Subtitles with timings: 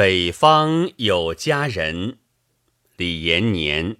[0.00, 2.20] 北方有佳人，
[2.96, 3.98] 李延年。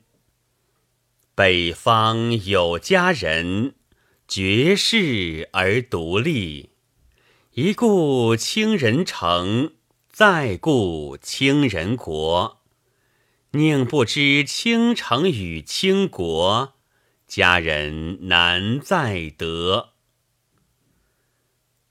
[1.35, 3.75] 北方有佳人，
[4.27, 6.71] 绝世而独立。
[7.53, 9.75] 一顾倾人城，
[10.09, 12.63] 再顾倾人国。
[13.51, 16.77] 宁不知倾城与倾国，
[17.27, 19.91] 佳人难再得。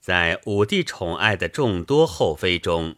[0.00, 2.96] 在武帝宠爱的众多后妃中，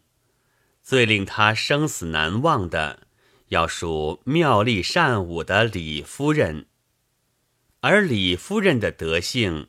[0.92, 3.06] 最令他生死难忘的，
[3.48, 6.66] 要数妙丽善舞的李夫人。
[7.80, 9.68] 而李夫人的德性，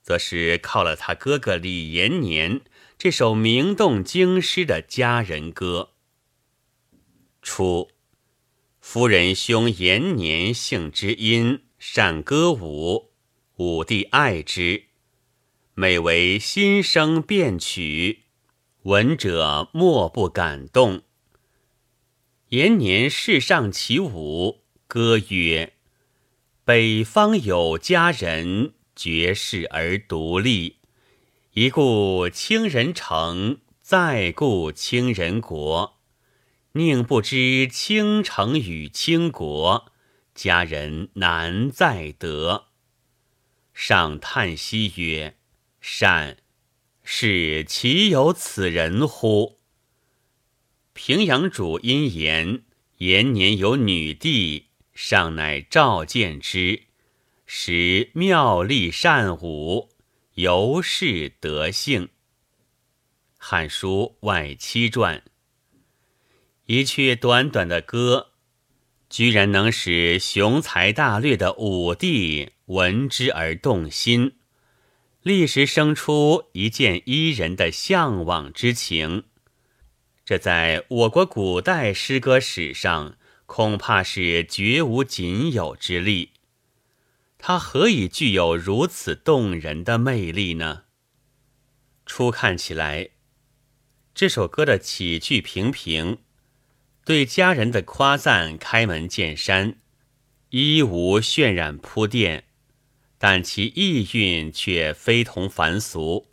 [0.00, 2.62] 则是靠了他哥哥李延年
[2.96, 5.90] 这首名动京师的佳人歌。
[7.42, 7.90] 初，
[8.80, 13.10] 夫人兄延年性之音，善歌舞，
[13.56, 14.84] 武帝爱之。
[15.74, 18.20] 每为新声变曲，
[18.84, 21.02] 闻者莫不感动。
[22.48, 25.74] 延年世上起舞，歌曰
[26.66, 30.78] ：“北方有佳人，绝世而独立。
[31.52, 36.00] 一顾倾人城，再顾倾人国。
[36.72, 39.92] 宁不知倾城与倾国，
[40.34, 42.64] 佳人难再得。”
[43.72, 45.36] 上叹息曰。
[45.80, 46.38] 善，
[47.04, 49.58] 是岂有此人乎？
[50.92, 52.62] 平阳主因言
[52.98, 56.82] 延年有女弟，尚乃召见之，
[57.46, 59.88] 时妙丽善舞，
[60.34, 62.04] 尤是德性。
[63.36, 65.18] 《汉书外戚传》
[66.66, 68.32] 一阙短短的歌，
[69.10, 74.36] 居然能使雄才大略的武帝闻之而动心。
[75.22, 79.22] 立时生出一见伊人的向往之情，
[80.24, 86.30] 这在我国古代诗歌史上恐怕是绝无仅有之例。
[87.38, 90.84] 它何以具有如此动人的魅力呢？
[92.04, 93.10] 初看起来，
[94.12, 96.18] 这首歌的起句平平，
[97.04, 99.76] 对佳人的夸赞开门见山，
[100.50, 102.48] 一无渲染铺垫。
[103.24, 106.26] 但其意蕴却非同凡俗。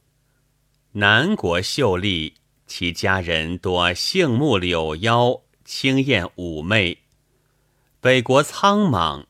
[0.93, 2.33] 南国秀丽，
[2.65, 6.97] 其佳人多杏目柳腰，清艳妩媚；
[8.01, 9.27] 北国苍莽，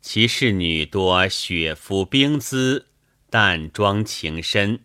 [0.00, 2.86] 其侍女多雪肤冰姿，
[3.28, 4.84] 淡妆情深。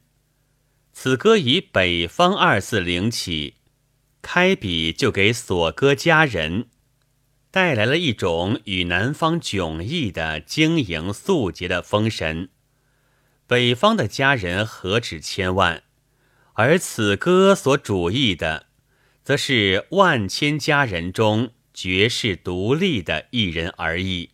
[0.93, 3.57] 此歌以“北方”二字领起，
[4.23, 6.69] 开笔就给所歌佳人。
[7.55, 12.49] 带来了一种与南方迥异的晶莹素洁的风神。
[13.47, 15.83] 北方的佳人何止千万，
[16.55, 18.65] 而此歌所主意的，
[19.23, 24.31] 则是万千佳人中绝世独立的一人而已。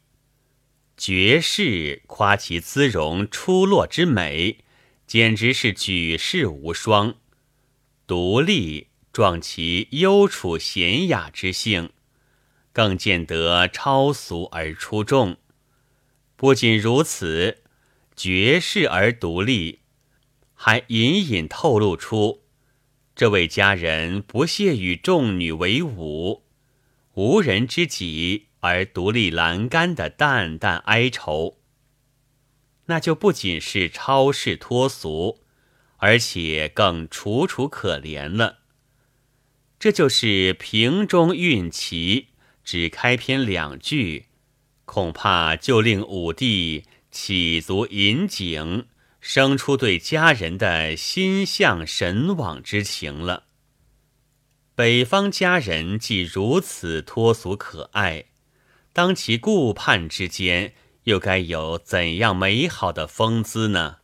[0.97, 4.63] 绝世夸其姿容出落之美，
[5.05, 7.17] 简直是举世无双；
[8.07, 11.91] 独立壮其幽处娴雅之性。
[12.73, 15.37] 更见得超俗而出众。
[16.35, 17.63] 不仅如此，
[18.15, 19.81] 绝世而独立，
[20.53, 22.43] 还隐隐透露出
[23.15, 26.43] 这位佳人不屑与众女为伍，
[27.13, 31.57] 无人知己而独立栏杆的淡淡哀愁。
[32.85, 35.41] 那就不仅是超世脱俗，
[35.97, 38.59] 而且更楚楚可怜了。
[39.79, 42.29] 这就是瓶中运奇。
[42.63, 44.27] 只开篇两句，
[44.85, 48.87] 恐怕就令武帝起足引颈，
[49.19, 53.45] 生出对佳人的心向神往之情了。
[54.75, 58.25] 北方佳人既如此脱俗可爱，
[58.93, 60.73] 当其顾盼之间，
[61.03, 63.97] 又该有怎样美好的风姿呢？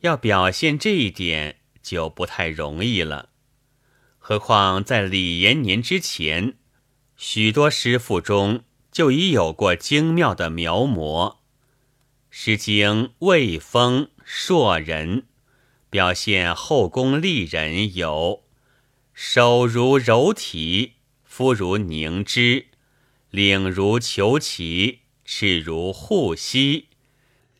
[0.00, 3.30] 要表现这一点，就不太容易了。
[4.18, 6.57] 何况在李延年之前。
[7.20, 8.62] 许多诗赋中
[8.92, 11.32] 就已有过精妙的描摹，
[12.30, 15.22] 《诗经·卫风·硕人》
[15.90, 18.44] 表现后宫丽人有：
[19.12, 20.92] 手如柔荑，
[21.24, 22.68] 肤如凝脂，
[23.30, 26.86] 领如虬蛴，齿如护膝，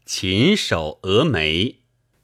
[0.06, 1.80] 禽首蛾眉，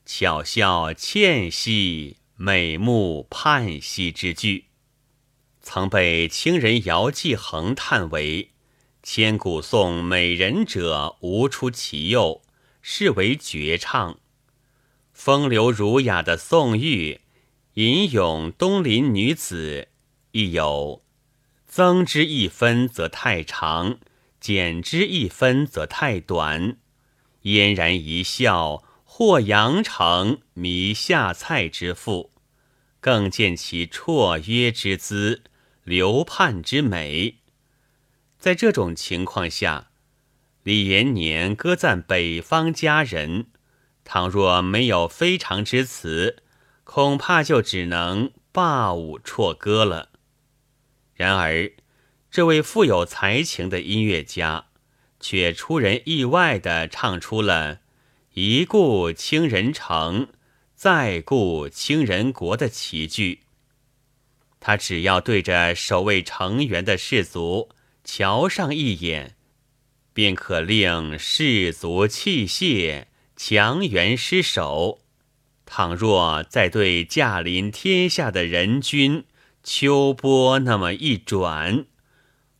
[0.06, 4.66] 巧笑倩兮，美目盼兮之句。
[5.66, 8.50] 曾被清人姚继恒叹为
[9.02, 12.42] 千古颂美人者无出其右，
[12.82, 14.20] 是为绝唱。
[15.12, 17.22] 风流儒雅的宋玉
[17.74, 19.88] 吟咏东林女子，
[20.32, 21.02] 亦有
[21.66, 23.98] 增之一分则太长，
[24.38, 26.76] 减之一分则太短。
[27.42, 32.30] 嫣然一笑，或扬成弥下菜之腹，
[33.00, 35.42] 更见其绰约之姿，
[35.84, 37.36] 流盼之美。
[38.38, 39.90] 在这种情况下，
[40.62, 43.46] 李延年歌赞北方佳人，
[44.02, 46.42] 倘若没有非常之词，
[46.84, 50.10] 恐怕就只能罢舞辍歌了。
[51.14, 51.70] 然而，
[52.30, 54.66] 这位富有才情的音乐家，
[55.20, 57.80] 却出人意外地唱出了
[58.34, 60.28] “一顾倾人城，
[60.74, 63.43] 再顾倾人国”的奇句。
[64.66, 67.68] 他只要对着守卫城垣的士卒
[68.02, 69.36] 瞧上一眼，
[70.14, 73.04] 便可令士卒弃械，
[73.36, 75.02] 强援失守。
[75.66, 79.26] 倘若再对驾临天下的人君，
[79.62, 81.84] 秋波那么一转，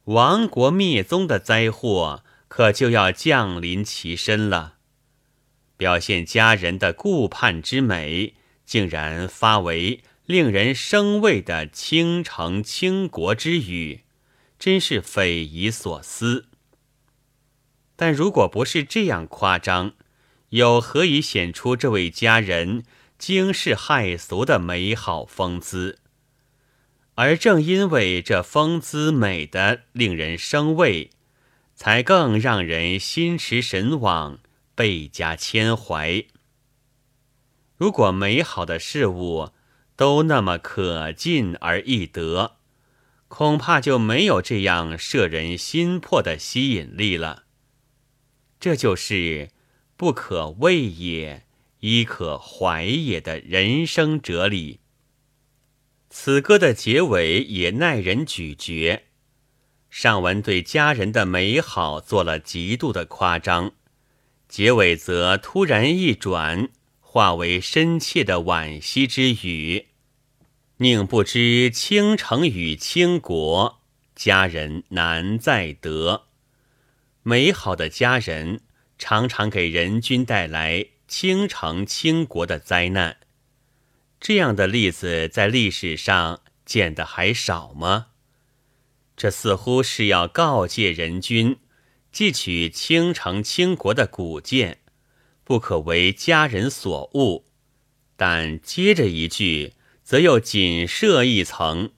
[0.05, 4.75] 亡国灭宗的灾祸可就要降临其身了。
[5.79, 8.35] 表现佳人的顾盼之美，
[8.67, 14.00] 竟然发为令人生畏的倾城倾国之语，
[14.59, 16.47] 真是匪夷所思。
[17.94, 19.93] 但如果不是这样夸张，
[20.49, 22.85] 又何以显出这位佳人
[23.19, 25.99] 惊世骇俗的美好风姿？
[27.17, 31.11] 而正因为这风姿美的令人生畏，
[31.75, 34.38] 才更让人心驰神往，
[34.75, 36.25] 倍加牵怀。
[37.77, 39.50] 如果美好的事物
[39.96, 42.56] 都那么可进而易得，
[43.29, 47.44] 恐怕就没有这样摄人心魄的吸引力了。
[48.58, 49.50] 这就是
[49.96, 51.44] 不可畏也，
[51.81, 54.81] 亦可怀也的人生哲理。
[56.08, 59.05] 此歌的结尾也耐人咀嚼。
[59.91, 63.73] 上文对佳人的美好做了极度的夸张，
[64.49, 66.70] 结尾则突然一转，
[67.14, 69.87] 化为深切的惋惜之语。
[70.78, 73.81] 宁不知倾城与倾国，
[74.16, 76.25] 佳人难再得。
[77.22, 78.62] 美好的佳人
[78.99, 83.19] 常常给人君带来倾城倾国的灾难。
[84.19, 88.06] 这样的例子在历史上见的还少吗？
[89.17, 91.58] 这似乎是要告诫人君，
[92.10, 94.81] 既取倾城倾国的古鉴，
[95.44, 97.44] 不可为佳人所误。
[98.17, 101.93] 但接着一句，则又仅设一层：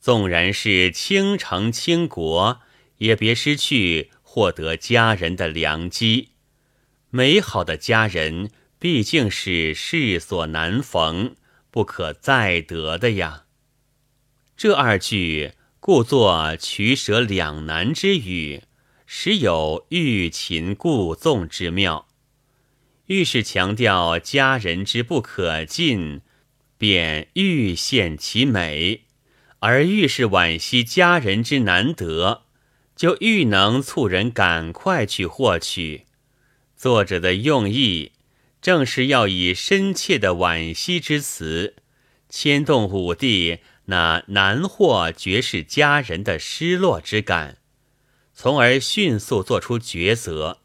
[0.00, 2.60] 纵然是倾城倾国，
[2.98, 6.30] 也别失去获得佳人的良机。
[7.10, 11.36] 美好的佳人，毕竟是世所难逢。
[11.70, 13.46] 不可再得的呀！
[14.56, 18.62] 这二句故作取舍两难之语，
[19.06, 22.06] 实有欲擒故纵之妙。
[23.06, 26.22] 愈是强调佳人之不可尽，
[26.78, 29.00] 便愈现其美；
[29.60, 32.42] 而愈是惋惜佳人之难得，
[32.96, 36.06] 就愈能促人赶快去获取。
[36.76, 38.12] 作者的用意。
[38.62, 41.74] 正是要以深切的惋惜之词，
[42.30, 47.58] 牵动武帝那难获绝世佳人的失落之感，
[48.32, 50.62] 从而迅速做出抉择。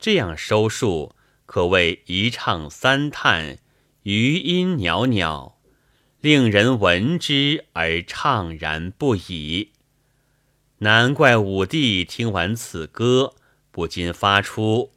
[0.00, 1.14] 这样收束，
[1.48, 3.56] 可谓一唱三叹，
[4.02, 5.54] 余音袅袅，
[6.20, 9.70] 令人闻之而怅然不已。
[10.80, 13.34] 难怪武帝听完此歌，
[13.70, 14.92] 不禁发出。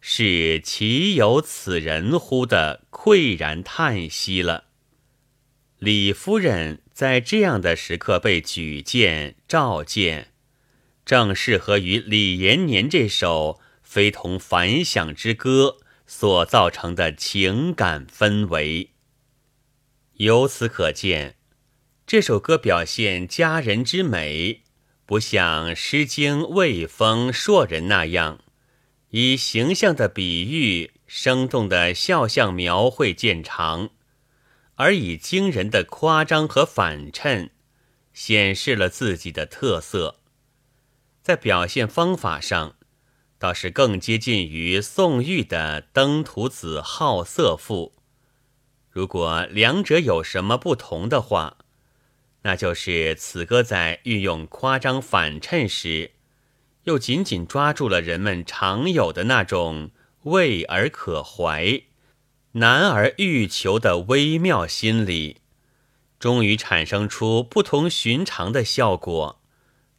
[0.00, 4.66] 是岂有此人乎的喟然叹息了。
[5.80, 10.28] 李夫人在这样的时刻被举荐召见，
[11.04, 18.92] 正适合于李延年这首非同凡响之歌所造成的情感氛围。
[20.14, 21.36] 由此可见，
[22.06, 24.62] 这首歌表现佳人之美，
[25.04, 28.40] 不像《诗经·卫风·硕人》那样。
[29.10, 33.90] 以形象的比喻、生动的肖像描绘见长，
[34.74, 37.50] 而以惊人的夸张和反衬，
[38.12, 40.20] 显示了自己的特色。
[41.22, 42.75] 在表现方法上，
[43.38, 47.92] 倒是更接近于宋玉的《登徒子好色赋》。
[48.90, 51.58] 如果两者有什么不同的话，
[52.42, 56.12] 那就是此歌在运用夸张反衬时。
[56.84, 59.90] 又紧紧抓住了人们常有的那种
[60.22, 61.82] 畏而可怀、
[62.52, 65.38] 难而欲求的微妙心理，
[66.20, 69.42] 终于产生出不同寻常的效果，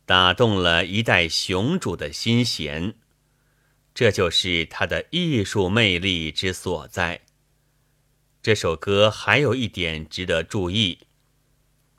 [0.05, 2.95] 打动了一代雄主的心弦。
[3.97, 7.21] 这就是他的艺术魅力之所在。
[8.43, 10.99] 这首歌还有一点值得注意，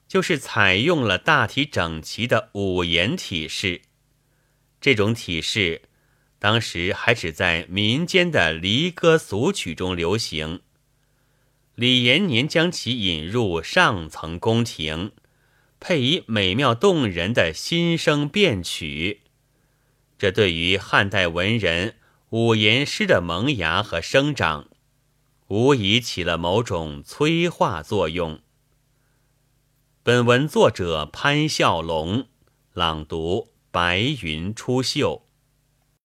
[0.07, 3.81] 就是采用了大体整齐的五言体式。
[4.79, 5.81] 这种体式，
[6.39, 10.61] 当时还只在民间的离歌俗曲中流行。
[11.75, 15.11] 李延年将其引入上层宫廷，
[15.81, 19.19] 配以美妙动人的新声变曲，
[20.19, 21.95] 这对于汉代文人
[22.29, 24.67] 五言诗的萌芽和生长，
[25.47, 28.41] 无疑起了某种催化作用。
[30.03, 32.27] 本文作者潘笑龙
[32.73, 33.49] 朗读。
[33.71, 35.21] 白云出岫。